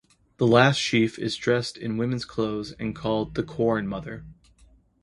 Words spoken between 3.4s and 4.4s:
Corn Mother.